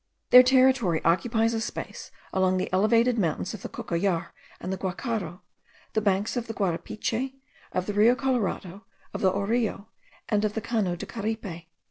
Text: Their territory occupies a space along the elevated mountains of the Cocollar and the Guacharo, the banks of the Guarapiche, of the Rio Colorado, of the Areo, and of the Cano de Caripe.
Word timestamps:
Their 0.31 0.41
territory 0.41 0.99
occupies 1.05 1.53
a 1.53 1.61
space 1.61 2.09
along 2.33 2.57
the 2.57 2.73
elevated 2.73 3.19
mountains 3.19 3.53
of 3.53 3.61
the 3.61 3.69
Cocollar 3.69 4.33
and 4.59 4.73
the 4.73 4.77
Guacharo, 4.77 5.41
the 5.93 6.01
banks 6.01 6.35
of 6.35 6.47
the 6.47 6.55
Guarapiche, 6.55 7.35
of 7.71 7.85
the 7.85 7.93
Rio 7.93 8.15
Colorado, 8.15 8.83
of 9.13 9.21
the 9.21 9.31
Areo, 9.31 9.89
and 10.27 10.43
of 10.43 10.53
the 10.55 10.61
Cano 10.61 10.95
de 10.95 11.05
Caripe. 11.05 11.67